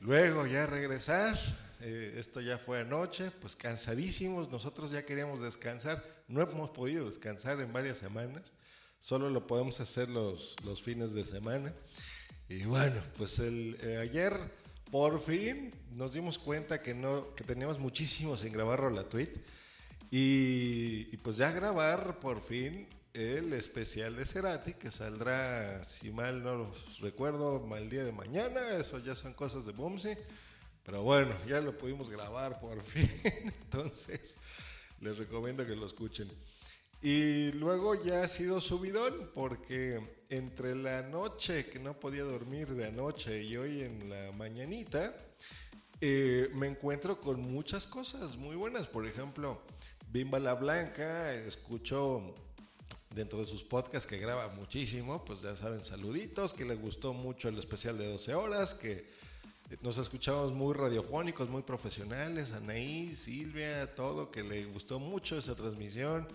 Luego 0.00 0.46
ya 0.46 0.66
regresar, 0.66 1.38
eh, 1.82 2.14
esto 2.18 2.40
ya 2.40 2.58
fue 2.58 2.80
anoche, 2.80 3.30
pues 3.40 3.56
cansadísimos, 3.56 4.50
nosotros 4.50 4.90
ya 4.90 5.04
queríamos 5.04 5.40
descansar, 5.40 6.02
no 6.28 6.40
hemos 6.40 6.70
podido 6.70 7.06
descansar 7.08 7.60
en 7.60 7.72
varias 7.72 7.98
semanas, 7.98 8.52
solo 8.98 9.28
lo 9.28 9.46
podemos 9.46 9.80
hacer 9.80 10.08
los, 10.08 10.56
los 10.64 10.82
fines 10.82 11.12
de 11.12 11.26
semana. 11.26 11.74
Y 12.48 12.64
bueno, 12.64 13.02
pues 13.18 13.38
el, 13.40 13.76
eh, 13.82 13.98
ayer 13.98 14.32
por 14.90 15.20
fin 15.20 15.74
nos 15.92 16.12
dimos 16.12 16.38
cuenta 16.38 16.80
que, 16.80 16.94
no, 16.94 17.34
que 17.34 17.44
teníamos 17.44 17.78
muchísimos 17.78 18.44
en 18.44 18.52
grabar 18.52 18.92
la 18.92 19.08
tweet 19.08 19.32
y, 20.10 21.08
y 21.12 21.16
pues 21.16 21.36
ya 21.36 21.50
grabar 21.50 22.20
por 22.20 22.42
fin 22.42 22.86
el 23.14 23.52
especial 23.52 24.16
de 24.16 24.24
Cerati 24.24 24.74
que 24.74 24.90
saldrá, 24.90 25.84
si 25.84 26.10
mal 26.10 26.42
no 26.42 26.56
los 26.56 27.00
recuerdo, 27.00 27.60
mal 27.60 27.90
día 27.90 28.04
de 28.04 28.12
mañana. 28.12 28.76
Eso 28.76 28.98
ya 29.00 29.14
son 29.14 29.34
cosas 29.34 29.66
de 29.66 29.72
Bumsy. 29.72 30.16
Pero 30.84 31.02
bueno, 31.02 31.34
ya 31.46 31.60
lo 31.60 31.76
pudimos 31.76 32.10
grabar 32.10 32.60
por 32.60 32.82
fin. 32.82 33.08
Entonces, 33.62 34.38
les 35.00 35.16
recomiendo 35.16 35.66
que 35.66 35.76
lo 35.76 35.86
escuchen. 35.86 36.30
Y 37.02 37.50
luego 37.52 37.96
ya 37.96 38.22
ha 38.22 38.28
sido 38.28 38.60
subidón 38.60 39.30
porque 39.34 40.00
entre 40.28 40.76
la 40.76 41.02
noche 41.02 41.66
que 41.66 41.80
no 41.80 41.98
podía 41.98 42.22
dormir 42.22 42.68
de 42.68 42.86
anoche 42.86 43.42
y 43.42 43.56
hoy 43.56 43.82
en 43.82 44.08
la 44.08 44.30
mañanita, 44.32 45.12
eh, 46.00 46.48
me 46.54 46.68
encuentro 46.68 47.20
con 47.20 47.40
muchas 47.40 47.88
cosas 47.88 48.36
muy 48.36 48.54
buenas. 48.54 48.86
Por 48.86 49.06
ejemplo, 49.06 49.60
Bimba 50.12 50.38
la 50.38 50.54
Blanca, 50.54 51.34
escucho 51.34 52.34
dentro 53.10 53.40
de 53.40 53.46
sus 53.46 53.64
podcasts 53.64 54.08
que 54.08 54.18
graba 54.18 54.48
muchísimo, 54.48 55.24
pues 55.24 55.42
ya 55.42 55.56
saben, 55.56 55.82
saluditos, 55.84 56.54
que 56.54 56.64
le 56.64 56.76
gustó 56.76 57.12
mucho 57.12 57.48
el 57.48 57.58
especial 57.58 57.98
de 57.98 58.06
12 58.06 58.34
horas, 58.34 58.74
que 58.74 59.10
nos 59.80 59.98
escuchamos 59.98 60.52
muy 60.52 60.74
radiofónicos, 60.74 61.48
muy 61.48 61.62
profesionales, 61.62 62.52
Anaí, 62.52 63.12
Silvia, 63.12 63.94
todo, 63.94 64.30
que 64.30 64.42
le 64.42 64.64
gustó 64.66 65.00
mucho 65.00 65.38
esa 65.38 65.54
transmisión. 65.54 66.28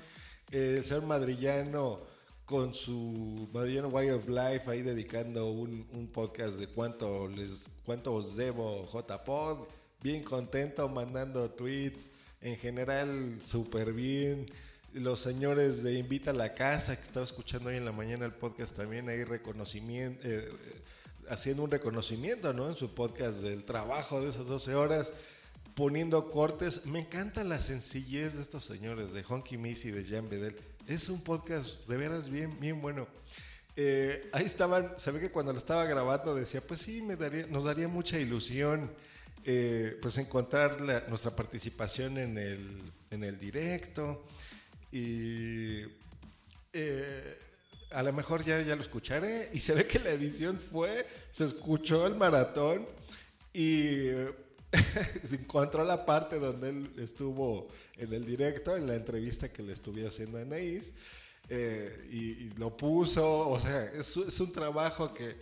El 0.50 0.84
señor 0.84 1.04
madrillano 1.06 2.00
con 2.46 2.74
su 2.74 3.50
Madrillano 3.54 3.90
Way 3.90 4.10
of 4.12 4.28
Life 4.30 4.72
ahí 4.72 4.82
dedicando 4.82 5.52
un, 5.52 6.10
podcast 6.14 6.56
de 6.56 6.68
cuánto 6.68 7.28
les 7.28 7.68
cuánto 7.86 8.14
os 8.14 8.38
debo 8.38 8.88
JPod, 8.92 9.68
bien 10.02 10.24
contento 10.24 10.88
mandando 10.88 11.52
tweets, 11.52 12.12
en 12.42 12.56
general 12.56 13.38
súper 13.42 13.92
bien 13.92 14.50
los 14.94 15.20
señores 15.20 15.84
de 15.84 15.94
Invita 15.94 16.32
a 16.32 16.34
la 16.34 16.54
Casa, 16.54 16.96
que 16.96 17.04
estaba 17.04 17.26
escuchando 17.26 17.70
hoy 17.70 17.76
en 17.76 17.86
la 17.86 17.92
mañana 17.92 18.26
el 18.26 18.34
podcast 18.34 18.76
también, 18.76 19.10
ahí 19.10 19.24
reconocimiento, 19.24 20.28
eh, 20.28 20.50
haciendo 21.30 21.64
un 21.64 21.72
reconocimiento, 21.72 22.54
¿no? 22.54 22.68
En 22.68 22.76
su 22.76 22.94
podcast 22.94 23.42
del 23.42 23.64
trabajo 23.64 24.22
de 24.22 24.30
esas 24.30 24.48
12 24.48 24.76
horas, 24.76 25.14
poniendo 25.76 26.30
cortes. 26.32 26.86
Me 26.86 27.00
encanta 27.00 27.44
la 27.44 27.62
sencillez 27.62 28.38
de 28.38 28.42
estos 28.42 28.64
señores, 28.64 29.14
de 29.14 29.24
Honky 29.28 29.58
Missy, 29.58 29.92
de 29.92 30.06
Jan 30.06 30.30
Bedel. 30.30 30.56
Es 30.88 31.10
un 31.10 31.22
podcast 31.22 31.88
de 31.88 31.98
veras 31.98 32.30
bien, 32.30 32.60
bien 32.60 32.82
bueno. 32.82 33.08
Eh, 33.76 34.30
ahí 34.32 34.46
estaban, 34.46 34.94
se 34.98 35.12
ve 35.12 35.20
que 35.20 35.32
cuando 35.32 35.52
lo 35.52 35.58
estaba 35.58 35.86
grabando 35.86 36.34
decía, 36.34 36.62
pues 36.62 36.82
sí, 36.82 37.02
me 37.02 37.16
daría, 37.16 37.46
nos 37.48 37.66
daría 37.66 37.88
mucha 37.88 38.18
ilusión 38.20 38.90
eh, 39.50 39.98
pues 40.02 40.18
encontrar 40.18 40.82
nuestra 41.08 41.32
participación 41.34 42.18
en 42.18 42.38
el, 42.38 42.82
en 43.12 43.24
el 43.24 43.40
directo. 43.40 44.26
Y 44.92 45.84
eh, 46.74 47.38
a 47.92 48.04
lo 48.04 48.14
mejor 48.14 48.44
ya, 48.44 48.62
ya 48.62 48.76
lo 48.76 48.82
escucharé. 48.82 49.50
Y 49.54 49.60
se 49.60 49.74
ve 49.74 49.88
que 49.88 50.00
la 50.00 50.12
edición 50.12 50.60
fue, 50.60 51.06
se 51.32 51.46
escuchó 51.46 52.06
el 52.08 52.16
maratón 52.16 52.86
y 53.54 54.10
se 55.24 55.36
encontró 55.36 55.84
la 55.84 56.06
parte 56.06 56.40
donde 56.40 56.70
él 56.70 56.94
estuvo 56.98 57.70
en 57.98 58.14
el 58.14 58.26
directo, 58.26 58.76
en 58.76 58.88
la 58.88 58.96
entrevista 58.96 59.52
que 59.52 59.64
le 59.64 59.74
estuve 59.74 60.08
haciendo 60.08 60.38
a 60.38 60.42
Anaís. 60.42 60.94
Eh, 61.50 62.08
y, 62.12 62.60
lo 62.60 62.76
puso, 62.76 63.50
o 63.50 63.60
sea, 63.60 63.86
es, 63.94 64.16
un 64.18 64.52
trabajo 64.52 65.14
que, 65.14 65.38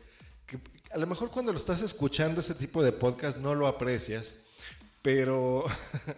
a 0.92 0.98
lo 1.00 1.08
mejor 1.08 1.32
cuando 1.32 1.52
lo 1.52 1.58
estás 1.58 1.82
escuchando 1.82 2.42
ese 2.42 2.54
tipo 2.54 2.84
de 2.84 2.92
podcast 2.92 3.40
no 3.40 3.56
lo 3.56 3.66
aprecias, 3.66 4.36
pero 5.02 5.66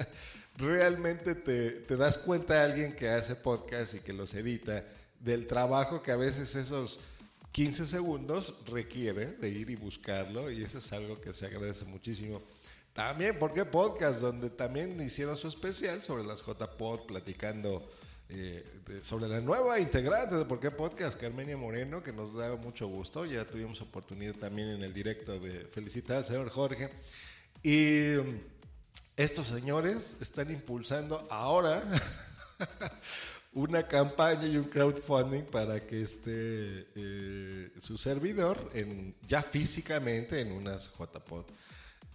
realmente 0.57 1.35
te, 1.35 1.71
te, 1.71 1.95
das 1.95 2.17
cuenta 2.17 2.55
de 2.55 2.59
alguien 2.59 2.95
que 2.97 3.07
hace 3.09 3.35
podcast 3.35 3.93
y 3.93 3.99
que 3.99 4.11
los 4.11 4.33
edita, 4.33 4.83
del 5.19 5.47
trabajo 5.47 6.01
que 6.01 6.11
a 6.11 6.15
veces 6.15 6.55
esos 6.55 6.99
15 7.51 7.85
segundos 7.87 8.61
requiere 8.67 9.33
de 9.33 9.49
ir 9.49 9.69
y 9.69 9.75
buscarlo 9.75 10.51
y 10.51 10.63
eso 10.63 10.77
es 10.77 10.93
algo 10.93 11.19
que 11.19 11.33
se 11.33 11.47
agradece 11.47 11.85
muchísimo. 11.85 12.41
También 12.93 13.37
porque 13.37 13.65
podcast, 13.65 14.21
donde 14.21 14.49
también 14.49 14.99
hicieron 15.01 15.37
su 15.37 15.47
especial 15.47 16.01
sobre 16.01 16.23
las 16.23 16.43
JPod, 16.43 17.05
platicando 17.05 17.87
eh, 18.29 18.65
sobre 19.01 19.29
la 19.29 19.39
nueva 19.39 19.79
integrante 19.79 20.35
de 20.35 20.45
Por 20.45 20.59
qué 20.59 20.69
Podcast, 20.69 21.19
Carmenia 21.19 21.55
Moreno, 21.55 22.03
que 22.03 22.11
nos 22.11 22.33
da 22.33 22.55
mucho 22.55 22.87
gusto. 22.87 23.25
Ya 23.25 23.45
tuvimos 23.45 23.81
oportunidad 23.81 24.35
también 24.35 24.69
en 24.69 24.83
el 24.83 24.91
directo 24.91 25.39
de 25.39 25.65
felicitar 25.65 26.17
al 26.17 26.25
señor 26.25 26.49
Jorge. 26.49 26.89
Y 27.63 28.15
estos 29.15 29.47
señores 29.47 30.21
están 30.21 30.51
impulsando 30.51 31.25
ahora 31.29 31.83
una 33.57 33.87
campaña 33.87 34.45
y 34.45 34.55
un 34.55 34.65
crowdfunding 34.65 35.41
para 35.41 35.79
que 35.79 36.03
esté 36.03 36.85
eh, 36.95 37.71
su 37.79 37.97
servidor 37.97 38.69
en, 38.75 39.15
ya 39.27 39.41
físicamente 39.41 40.39
en 40.39 40.51
unas 40.51 40.91
JPod. 40.91 41.43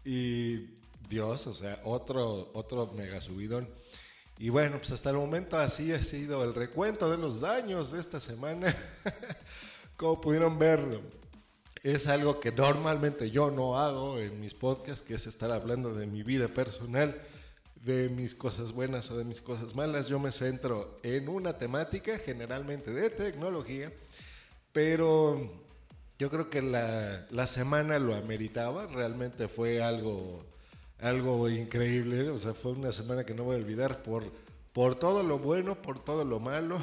Y 0.04 0.68
Dios, 1.08 1.48
o 1.48 1.54
sea, 1.54 1.80
otro, 1.82 2.52
otro 2.54 2.92
mega 2.96 3.20
subidón. 3.20 3.68
Y 4.38 4.50
bueno, 4.50 4.78
pues 4.78 4.92
hasta 4.92 5.10
el 5.10 5.16
momento 5.16 5.58
así 5.58 5.92
ha 5.92 6.00
sido 6.00 6.44
el 6.44 6.54
recuento 6.54 7.10
de 7.10 7.18
los 7.18 7.40
daños 7.40 7.90
de 7.90 8.00
esta 8.00 8.20
semana. 8.20 8.72
Como 9.96 10.20
pudieron 10.20 10.60
ver, 10.60 11.00
es 11.82 12.06
algo 12.06 12.38
que 12.38 12.52
normalmente 12.52 13.32
yo 13.32 13.50
no 13.50 13.80
hago 13.80 14.20
en 14.20 14.40
mis 14.40 14.54
podcasts, 14.54 15.02
que 15.02 15.14
es 15.14 15.26
estar 15.26 15.50
hablando 15.50 15.92
de 15.92 16.06
mi 16.06 16.22
vida 16.22 16.46
personal, 16.46 17.20
de 17.82 18.08
mis 18.08 18.34
cosas 18.34 18.72
buenas 18.72 19.10
o 19.10 19.16
de 19.16 19.24
mis 19.24 19.40
cosas 19.40 19.74
malas. 19.74 20.08
Yo 20.08 20.18
me 20.18 20.32
centro 20.32 20.98
en 21.02 21.28
una 21.28 21.58
temática, 21.58 22.18
generalmente 22.18 22.92
de 22.92 23.10
tecnología, 23.10 23.92
pero 24.72 25.50
yo 26.18 26.30
creo 26.30 26.48
que 26.48 26.62
la, 26.62 27.26
la 27.30 27.46
semana 27.46 27.98
lo 27.98 28.14
ameritaba, 28.14 28.86
realmente 28.86 29.48
fue 29.48 29.82
algo, 29.82 30.44
algo 31.00 31.48
increíble, 31.48 32.28
o 32.30 32.38
sea, 32.38 32.54
fue 32.54 32.72
una 32.72 32.92
semana 32.92 33.24
que 33.24 33.34
no 33.34 33.44
voy 33.44 33.56
a 33.56 33.58
olvidar 33.58 34.02
por, 34.02 34.24
por 34.72 34.94
todo 34.94 35.22
lo 35.22 35.38
bueno, 35.38 35.80
por 35.80 36.02
todo 36.02 36.24
lo 36.24 36.40
malo 36.40 36.80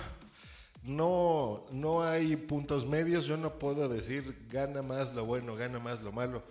no, 0.84 1.66
no 1.72 2.02
hay 2.02 2.36
puntos 2.36 2.86
medios, 2.86 3.26
yo 3.26 3.38
no 3.38 3.54
puedo 3.60 3.90
decir 3.90 4.48
gana 4.50 4.82
más 4.82 5.14
lo 5.14 5.26
bueno, 5.26 5.56
gana 5.56 5.80
más 5.80 6.02
lo 6.02 6.12
malo. 6.12 6.42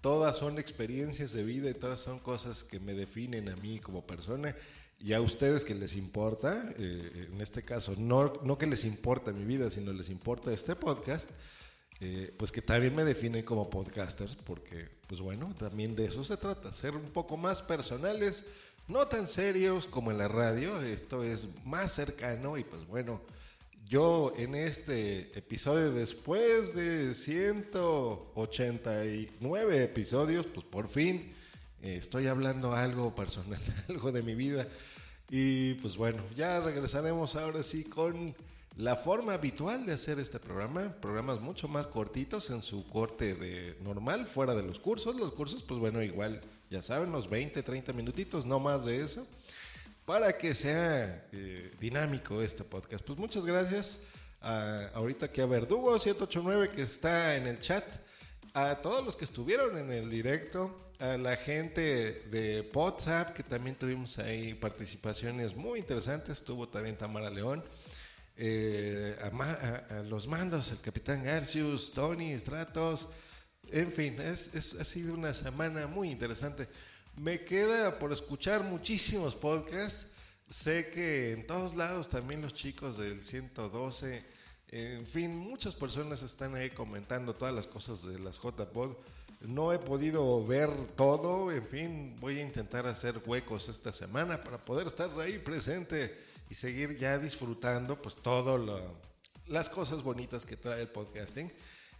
Todas 0.00 0.36
son 0.36 0.58
experiencias 0.58 1.32
de 1.32 1.42
vida 1.42 1.70
y 1.70 1.74
todas 1.74 2.00
son 2.00 2.18
cosas 2.18 2.64
que 2.64 2.78
me 2.78 2.94
definen 2.94 3.48
a 3.48 3.56
mí 3.56 3.78
como 3.78 4.06
persona 4.06 4.54
y 4.98 5.12
a 5.12 5.20
ustedes 5.20 5.64
que 5.64 5.74
les 5.74 5.94
importa, 5.94 6.72
eh, 6.78 7.28
en 7.32 7.40
este 7.40 7.62
caso, 7.62 7.94
no, 7.98 8.40
no 8.42 8.56
que 8.56 8.66
les 8.66 8.84
importa 8.84 9.32
mi 9.32 9.44
vida, 9.44 9.70
sino 9.70 9.92
les 9.92 10.08
importa 10.08 10.52
este 10.52 10.74
podcast, 10.74 11.30
eh, 12.00 12.34
pues 12.38 12.50
que 12.50 12.62
también 12.62 12.94
me 12.94 13.04
definen 13.04 13.44
como 13.44 13.68
podcasters, 13.68 14.36
porque, 14.36 14.88
pues 15.06 15.20
bueno, 15.20 15.54
también 15.58 15.94
de 15.94 16.06
eso 16.06 16.24
se 16.24 16.36
trata, 16.36 16.72
ser 16.72 16.96
un 16.96 17.10
poco 17.10 17.36
más 17.36 17.60
personales, 17.60 18.46
no 18.88 19.06
tan 19.06 19.26
serios 19.26 19.86
como 19.86 20.10
en 20.10 20.18
la 20.18 20.28
radio, 20.28 20.80
esto 20.82 21.24
es 21.24 21.48
más 21.64 21.92
cercano 21.92 22.56
y 22.56 22.64
pues 22.64 22.86
bueno, 22.86 23.20
yo 23.88 24.32
en 24.36 24.54
este 24.56 25.38
episodio, 25.38 25.92
después 25.92 26.74
de 26.74 27.14
189 27.14 29.84
episodios, 29.84 30.44
pues 30.46 30.66
por 30.66 30.88
fin 30.88 31.32
eh, 31.82 31.94
estoy 31.96 32.26
hablando 32.26 32.74
algo 32.74 33.14
personal, 33.14 33.60
algo 33.88 34.10
de 34.10 34.24
mi 34.24 34.34
vida. 34.34 34.66
Y 35.30 35.74
pues 35.74 35.96
bueno, 35.96 36.24
ya 36.34 36.58
regresaremos 36.60 37.36
ahora 37.36 37.62
sí 37.62 37.84
con 37.84 38.34
la 38.76 38.96
forma 38.96 39.34
habitual 39.34 39.86
de 39.86 39.92
hacer 39.92 40.18
este 40.18 40.40
programa, 40.40 40.96
programas 41.00 41.40
mucho 41.40 41.68
más 41.68 41.86
cortitos 41.86 42.50
en 42.50 42.62
su 42.62 42.88
corte 42.88 43.34
de 43.34 43.76
normal, 43.82 44.26
fuera 44.26 44.56
de 44.56 44.64
los 44.64 44.80
cursos. 44.80 45.14
Los 45.14 45.32
cursos, 45.32 45.62
pues 45.62 45.78
bueno, 45.78 46.02
igual, 46.02 46.40
ya 46.70 46.82
saben, 46.82 47.12
los 47.12 47.30
20, 47.30 47.62
30 47.62 47.92
minutitos, 47.92 48.44
no 48.46 48.58
más 48.58 48.84
de 48.84 49.00
eso 49.00 49.24
para 50.06 50.38
que 50.38 50.54
sea 50.54 51.26
eh, 51.32 51.72
dinámico 51.80 52.40
este 52.40 52.64
podcast. 52.64 53.04
Pues 53.04 53.18
muchas 53.18 53.44
gracias 53.44 54.00
a- 54.40 54.88
ahorita 54.94 55.26
aquí 55.26 55.40
a 55.40 55.46
Verdugo 55.46 55.98
789 55.98 56.70
que 56.74 56.82
está 56.82 57.36
en 57.36 57.46
el 57.46 57.58
chat, 57.58 57.84
a 58.54 58.76
todos 58.76 59.04
los 59.04 59.16
que 59.16 59.24
estuvieron 59.24 59.76
en 59.76 59.90
el 59.92 60.08
directo, 60.08 60.92
a 61.00 61.16
la 61.18 61.36
gente 61.36 62.22
de 62.30 62.70
WhatsApp 62.72 63.34
que 63.34 63.42
también 63.42 63.76
tuvimos 63.76 64.18
ahí 64.18 64.54
participaciones 64.54 65.54
muy 65.54 65.80
interesantes, 65.80 66.38
estuvo 66.38 66.68
también 66.68 66.96
Tamara 66.96 67.28
León, 67.28 67.62
eh, 68.36 69.16
a, 69.20 70.02
los 70.04 70.26
mandos, 70.28 70.70
el 70.70 70.80
capitán 70.80 71.24
Garcius, 71.24 71.92
Tony, 71.92 72.38
Stratos, 72.38 73.08
en 73.72 73.90
fin, 73.90 74.18
es- 74.20 74.74
ha 74.78 74.84
sido 74.84 75.14
una 75.14 75.34
semana 75.34 75.86
muy 75.88 76.10
interesante. 76.10 76.68
Me 77.16 77.42
queda 77.42 77.98
por 77.98 78.12
escuchar 78.12 78.62
muchísimos 78.62 79.34
podcasts. 79.34 80.12
Sé 80.50 80.90
que 80.90 81.32
en 81.32 81.46
todos 81.46 81.74
lados 81.74 82.10
también 82.10 82.42
los 82.42 82.52
chicos 82.52 82.98
del 82.98 83.24
112, 83.24 84.22
en 84.68 85.06
fin, 85.06 85.34
muchas 85.34 85.74
personas 85.74 86.22
están 86.22 86.54
ahí 86.54 86.68
comentando 86.68 87.34
todas 87.34 87.54
las 87.54 87.66
cosas 87.66 88.04
de 88.04 88.18
las 88.18 88.38
JPod. 88.38 88.96
No 89.40 89.72
he 89.72 89.78
podido 89.78 90.46
ver 90.46 90.70
todo, 90.94 91.50
en 91.50 91.64
fin, 91.64 92.16
voy 92.20 92.38
a 92.38 92.42
intentar 92.42 92.86
hacer 92.86 93.18
huecos 93.24 93.70
esta 93.70 93.92
semana 93.92 94.44
para 94.44 94.62
poder 94.62 94.86
estar 94.86 95.10
ahí 95.18 95.38
presente 95.38 96.18
y 96.50 96.54
seguir 96.54 96.98
ya 96.98 97.18
disfrutando 97.18 98.00
pues 98.00 98.16
todo 98.16 98.58
lo, 98.58 98.94
las 99.46 99.70
cosas 99.70 100.02
bonitas 100.02 100.44
que 100.44 100.58
trae 100.58 100.82
el 100.82 100.88
podcasting. 100.88 101.50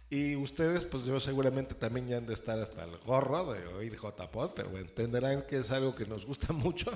Y 0.09 0.35
ustedes, 0.37 0.85
pues 0.85 1.03
yo 1.03 1.19
seguramente 1.19 1.75
también 1.75 2.07
ya 2.07 2.17
han 2.17 2.25
de 2.25 2.33
estar 2.33 2.57
hasta 2.59 2.83
el 2.85 2.97
gorro 2.99 3.51
de 3.51 3.65
oír 3.67 3.97
JPod, 3.97 4.51
pero 4.55 4.77
entenderán 4.77 5.41
que 5.45 5.57
es 5.59 5.71
algo 5.71 5.95
que 5.95 6.05
nos 6.05 6.25
gusta 6.25 6.53
mucho. 6.53 6.91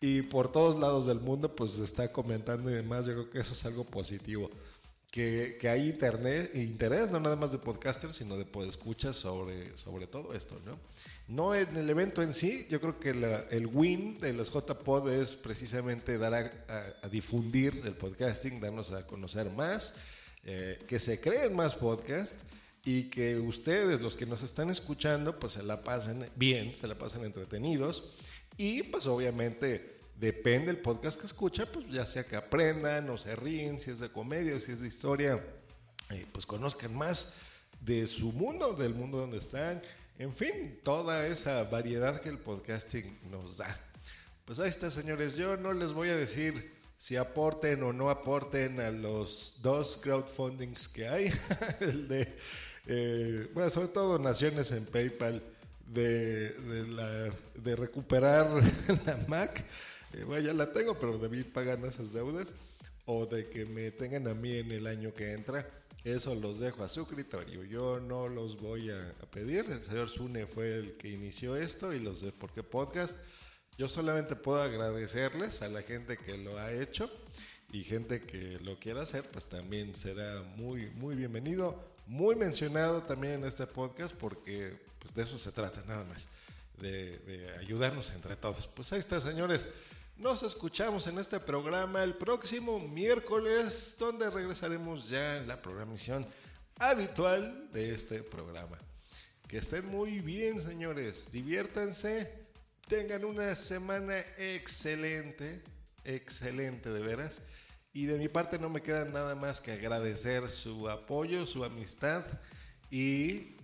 Y 0.00 0.22
por 0.22 0.52
todos 0.52 0.78
lados 0.78 1.06
del 1.06 1.20
mundo, 1.20 1.54
pues 1.56 1.72
se 1.72 1.84
está 1.84 2.12
comentando 2.12 2.70
y 2.70 2.74
demás. 2.74 3.06
Yo 3.06 3.12
creo 3.14 3.30
que 3.30 3.38
eso 3.40 3.54
es 3.54 3.64
algo 3.64 3.84
positivo. 3.84 4.50
Que, 5.10 5.56
que 5.60 5.68
hay 5.68 5.88
internet, 5.90 6.50
interés, 6.56 7.10
no 7.10 7.20
nada 7.20 7.36
más 7.36 7.52
de 7.52 7.58
podcasters, 7.58 8.16
sino 8.16 8.36
de 8.36 8.44
podescuchas 8.44 9.14
sobre, 9.14 9.74
sobre 9.78 10.08
todo 10.08 10.34
esto, 10.34 10.60
¿no? 10.66 10.76
No 11.28 11.54
en 11.54 11.76
el 11.76 11.88
evento 11.88 12.20
en 12.20 12.32
sí, 12.32 12.66
yo 12.68 12.80
creo 12.80 12.98
que 12.98 13.14
la- 13.14 13.44
el 13.50 13.66
win 13.68 14.18
de 14.20 14.32
los 14.32 14.50
JPod 14.50 15.08
es 15.10 15.34
precisamente 15.36 16.18
dar 16.18 16.34
a, 17.00 17.08
difundir 17.08 17.80
el 17.84 17.94
podcasting, 17.94 18.60
darnos 18.60 18.90
a 18.90 19.06
conocer 19.06 19.48
más, 19.50 19.94
eh, 20.44 20.78
que 20.86 20.98
se 20.98 21.20
creen 21.20 21.54
más 21.54 21.74
podcasts 21.74 22.44
y 22.84 23.04
que 23.04 23.36
ustedes, 23.36 24.00
los 24.00 24.16
que 24.16 24.26
nos 24.26 24.42
están 24.42 24.70
escuchando, 24.70 25.38
pues 25.38 25.54
se 25.54 25.62
la 25.62 25.82
pasen 25.82 26.28
bien, 26.36 26.74
se 26.74 26.86
la 26.86 26.96
pasen 26.96 27.24
entretenidos 27.24 28.04
y 28.56 28.82
pues 28.84 29.06
obviamente 29.06 29.98
depende 30.16 30.66
del 30.66 30.78
podcast 30.78 31.18
que 31.18 31.26
escucha, 31.26 31.66
pues 31.66 31.86
ya 31.90 32.06
sea 32.06 32.24
que 32.24 32.36
aprendan 32.36 33.08
o 33.10 33.18
se 33.18 33.34
ríen, 33.34 33.80
si 33.80 33.90
es 33.90 33.98
de 33.98 34.10
comedia, 34.10 34.58
si 34.60 34.72
es 34.72 34.80
de 34.80 34.88
historia, 34.88 35.42
eh, 36.10 36.26
pues 36.30 36.46
conozcan 36.46 36.94
más 36.94 37.34
de 37.80 38.06
su 38.06 38.32
mundo, 38.32 38.74
del 38.74 38.94
mundo 38.94 39.18
donde 39.18 39.38
están, 39.38 39.82
en 40.18 40.34
fin, 40.34 40.78
toda 40.82 41.26
esa 41.26 41.64
variedad 41.64 42.20
que 42.20 42.28
el 42.28 42.38
podcasting 42.38 43.18
nos 43.30 43.58
da. 43.58 43.78
Pues 44.44 44.58
ahí 44.58 44.68
está, 44.68 44.90
señores. 44.90 45.36
Yo 45.36 45.56
no 45.56 45.72
les 45.72 45.92
voy 45.92 46.10
a 46.10 46.16
decir 46.16 46.70
si 47.04 47.16
aporten 47.16 47.82
o 47.82 47.92
no 47.92 48.08
aporten 48.08 48.80
a 48.80 48.90
los 48.90 49.58
dos 49.60 49.98
crowdfundings 50.02 50.88
que 50.88 51.06
hay. 51.06 51.30
El 51.80 52.08
de, 52.08 52.34
eh, 52.86 53.46
bueno, 53.52 53.68
sobre 53.68 53.88
todo 53.88 54.16
donaciones 54.16 54.70
en 54.72 54.86
PayPal 54.86 55.42
de, 55.86 56.48
de, 56.48 56.86
la- 56.88 57.30
de 57.56 57.76
recuperar 57.76 58.48
la 59.04 59.18
Mac. 59.28 59.66
Eh, 60.14 60.24
bueno, 60.24 60.46
ya 60.46 60.54
la 60.54 60.72
tengo, 60.72 60.98
pero 60.98 61.18
debí 61.18 61.44
pagar 61.44 61.78
esas 61.84 62.14
deudas. 62.14 62.54
O 63.04 63.26
de 63.26 63.50
que 63.50 63.66
me 63.66 63.90
tengan 63.90 64.26
a 64.26 64.32
mí 64.32 64.52
en 64.56 64.72
el 64.72 64.86
año 64.86 65.12
que 65.12 65.32
entra. 65.32 65.68
Eso 66.04 66.34
los 66.34 66.58
dejo 66.58 66.84
a 66.84 66.88
su 66.88 67.06
criterio. 67.06 67.64
Yo 67.64 68.00
no 68.00 68.28
los 68.28 68.58
voy 68.58 68.88
a, 68.88 69.10
a 69.22 69.26
pedir. 69.30 69.66
El 69.70 69.82
señor 69.82 70.08
Zune 70.08 70.46
fue 70.46 70.74
el 70.78 70.96
que 70.96 71.10
inició 71.10 71.54
esto 71.54 71.92
y 71.92 71.98
los 72.00 72.22
de 72.22 72.32
Por 72.32 72.50
qué 72.54 72.62
Podcast. 72.62 73.18
Yo 73.76 73.88
solamente 73.88 74.36
puedo 74.36 74.62
agradecerles 74.62 75.60
a 75.62 75.68
la 75.68 75.82
gente 75.82 76.16
que 76.16 76.38
lo 76.38 76.56
ha 76.58 76.72
hecho 76.72 77.10
y 77.72 77.82
gente 77.82 78.20
que 78.20 78.60
lo 78.60 78.78
quiera 78.78 79.02
hacer, 79.02 79.28
pues 79.28 79.46
también 79.46 79.96
será 79.96 80.42
muy, 80.54 80.90
muy 80.90 81.16
bienvenido, 81.16 81.82
muy 82.06 82.36
mencionado 82.36 83.02
también 83.02 83.34
en 83.34 83.44
este 83.46 83.66
podcast 83.66 84.14
porque 84.14 84.78
pues 85.00 85.12
de 85.12 85.24
eso 85.24 85.38
se 85.38 85.50
trata 85.50 85.82
nada 85.88 86.04
más, 86.04 86.28
de, 86.78 87.52
ayudarnos 87.58 88.12
entre 88.12 88.36
todos. 88.36 88.68
Pues 88.68 88.92
ahí 88.92 89.00
está, 89.00 89.20
señores. 89.20 89.66
Nos 90.18 90.44
escuchamos 90.44 91.08
en 91.08 91.18
este 91.18 91.40
programa 91.40 92.04
el 92.04 92.14
próximo 92.14 92.78
miércoles, 92.78 93.96
donde 93.98 94.30
regresaremos 94.30 95.08
ya 95.08 95.38
en 95.38 95.48
la 95.48 95.60
programación 95.60 96.24
habitual 96.78 97.72
de 97.72 97.92
este 97.92 98.22
programa. 98.22 98.78
Que 99.48 99.58
estén 99.58 99.84
muy 99.86 100.20
bien, 100.20 100.60
señores. 100.60 101.32
Diviértanse. 101.32 102.43
Tengan 102.88 103.24
una 103.24 103.54
semana 103.54 104.18
excelente. 104.36 105.62
Excelente, 106.04 106.90
de 106.90 107.00
veras. 107.00 107.40
Y 107.92 108.06
de 108.06 108.18
mi 108.18 108.28
parte 108.28 108.58
no 108.58 108.68
me 108.68 108.82
queda 108.82 109.04
nada 109.04 109.34
más 109.34 109.60
que 109.60 109.72
agradecer 109.72 110.50
su 110.50 110.88
apoyo, 110.88 111.46
su 111.46 111.64
amistad 111.64 112.24
y, 112.90 113.56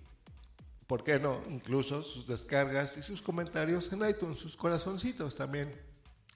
¿por 0.87 1.05
qué 1.05 1.19
no? 1.19 1.43
Incluso 1.51 2.03
sus 2.03 2.27
descargas 2.27 2.97
y 2.97 3.03
sus 3.03 3.21
comentarios 3.21 3.93
en 3.93 4.09
iTunes, 4.09 4.39
sus 4.39 4.57
corazoncitos 4.57 5.37
también 5.37 5.75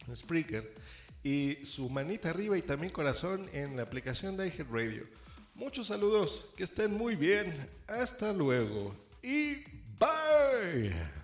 en 0.07 0.17
Spreaker 0.17 0.75
y 1.23 1.65
su 1.65 1.89
manita 1.89 2.31
arriba 2.31 2.59
y 2.59 2.63
también 2.63 2.93
corazón 2.93 3.49
en 3.53 3.77
la 3.77 3.85
aplicación 3.85 4.37
de 4.37 4.49
iHeartRadio. 4.49 5.07
Muchos 5.55 5.87
saludos, 5.87 6.47
que 6.57 6.65
estén 6.65 6.93
muy 6.93 7.15
bien. 7.15 7.69
Hasta 7.87 8.33
luego 8.33 8.95
y 9.23 9.63
bye. 9.99 11.24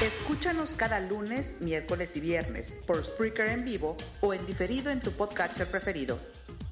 Escúchanos 0.00 0.76
cada 0.76 0.98
lunes, 0.98 1.58
miércoles 1.60 2.16
y 2.16 2.20
viernes 2.20 2.74
por 2.86 3.04
Spreaker 3.04 3.48
en 3.48 3.66
vivo 3.66 3.98
o 4.22 4.32
en 4.32 4.46
diferido 4.46 4.90
en 4.90 5.00
tu 5.00 5.12
podcatcher 5.12 5.66
preferido. 5.66 6.18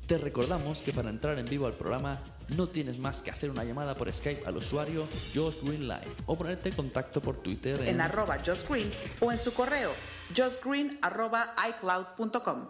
Te 0.06 0.16
recordamos 0.16 0.80
que 0.80 0.94
para 0.94 1.10
entrar 1.10 1.38
en 1.38 1.44
vivo 1.44 1.66
al 1.66 1.74
programa 1.74 2.22
no 2.56 2.70
tienes 2.70 2.98
más 2.98 3.20
que 3.20 3.30
hacer 3.30 3.50
una 3.50 3.64
llamada 3.64 3.94
por 3.94 4.10
Skype 4.10 4.46
al 4.46 4.56
usuario 4.56 5.06
Josh 5.34 5.56
Green 5.62 5.86
Live 5.86 6.08
o 6.24 6.38
ponerte 6.38 6.70
en 6.70 6.76
contacto 6.76 7.20
por 7.20 7.36
Twitter 7.42 7.78
en, 7.82 7.88
En 7.88 8.00
arroba 8.00 8.38
Josh 8.38 8.66
Green 8.66 8.90
o 9.20 9.30
en 9.30 9.38
su 9.38 9.52
correo 9.52 9.92
joshgreen 10.34 10.98
arroba 11.02 11.54
icloud.com. 11.68 12.68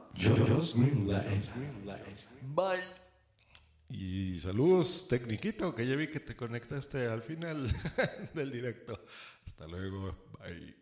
Bye. 2.54 3.07
Y 3.90 4.38
saludos, 4.38 5.07
Tecniquito, 5.09 5.74
que 5.74 5.87
ya 5.87 5.96
vi 5.96 6.09
que 6.09 6.20
te 6.20 6.37
conectaste 6.37 7.07
al 7.07 7.22
final 7.22 7.68
del 8.35 8.53
directo. 8.53 9.03
Hasta 9.46 9.66
luego. 9.66 10.14
Bye. 10.38 10.77